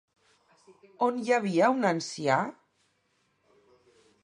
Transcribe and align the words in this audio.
On 1.07 1.19
hi 1.25 1.35
havia 1.35 1.69
un 1.75 1.85
ancià? 1.91 2.39